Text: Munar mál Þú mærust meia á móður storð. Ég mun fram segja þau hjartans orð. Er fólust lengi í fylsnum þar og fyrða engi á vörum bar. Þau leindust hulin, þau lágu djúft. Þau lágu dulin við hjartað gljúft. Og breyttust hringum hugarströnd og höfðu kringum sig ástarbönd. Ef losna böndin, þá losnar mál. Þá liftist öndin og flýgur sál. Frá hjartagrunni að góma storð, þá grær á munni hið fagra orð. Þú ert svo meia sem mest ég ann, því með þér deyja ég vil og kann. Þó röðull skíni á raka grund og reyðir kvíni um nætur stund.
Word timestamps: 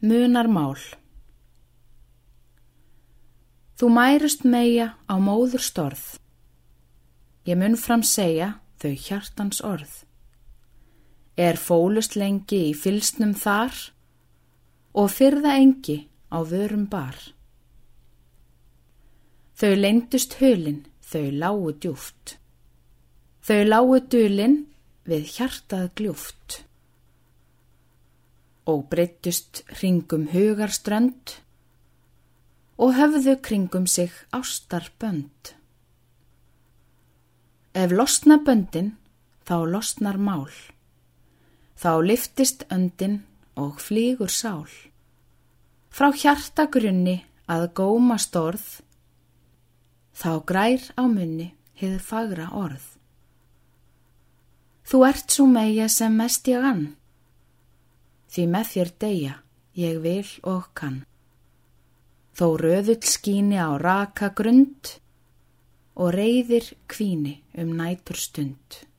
Munar 0.00 0.46
mál 0.48 0.78
Þú 3.76 3.88
mærust 3.92 4.46
meia 4.48 4.86
á 5.04 5.20
móður 5.20 5.60
storð. 5.60 6.04
Ég 7.44 7.58
mun 7.60 7.76
fram 7.76 8.00
segja 8.00 8.54
þau 8.80 8.94
hjartans 8.96 9.60
orð. 9.60 9.92
Er 11.36 11.60
fólust 11.60 12.16
lengi 12.16 12.62
í 12.70 12.72
fylsnum 12.72 13.34
þar 13.36 13.76
og 14.96 15.12
fyrða 15.12 15.58
engi 15.60 15.98
á 16.32 16.48
vörum 16.48 16.88
bar. 16.88 17.20
Þau 19.60 19.74
leindust 19.76 20.38
hulin, 20.40 20.86
þau 21.04 21.28
lágu 21.28 21.76
djúft. 21.76 22.38
Þau 23.44 23.60
lágu 23.68 24.00
dulin 24.08 24.62
við 25.04 25.28
hjartað 25.36 25.92
gljúft. 25.92 26.62
Og 28.70 28.84
breyttust 28.92 29.64
hringum 29.80 30.28
hugarströnd 30.30 31.38
og 32.80 32.94
höfðu 32.96 33.34
kringum 33.44 33.86
sig 33.86 34.12
ástarbönd. 34.32 35.52
Ef 37.74 37.92
losna 37.92 38.38
böndin, 38.46 38.94
þá 39.44 39.56
losnar 39.74 40.16
mál. 40.18 40.48
Þá 41.76 41.92
liftist 42.04 42.64
öndin 42.72 43.20
og 43.56 43.80
flýgur 43.84 44.32
sál. 44.32 44.70
Frá 45.90 46.08
hjartagrunni 46.14 47.20
að 47.50 47.66
góma 47.74 48.16
storð, 48.22 48.80
þá 50.14 50.30
grær 50.46 50.86
á 50.94 51.04
munni 51.10 51.50
hið 51.80 51.98
fagra 52.04 52.48
orð. 52.54 52.84
Þú 54.86 55.04
ert 55.06 55.34
svo 55.34 55.46
meia 55.50 55.88
sem 55.88 56.14
mest 56.16 56.48
ég 56.50 56.64
ann, 56.64 56.94
því 58.30 58.46
með 58.54 58.74
þér 58.74 58.92
deyja 59.04 59.36
ég 59.80 60.02
vil 60.04 60.28
og 60.46 60.70
kann. 60.74 61.02
Þó 62.34 62.46
röðull 62.62 63.02
skíni 63.04 63.58
á 63.58 63.74
raka 63.80 64.30
grund 64.36 64.96
og 66.00 66.14
reyðir 66.14 66.72
kvíni 66.88 67.40
um 67.58 67.74
nætur 67.76 68.16
stund. 68.16 68.89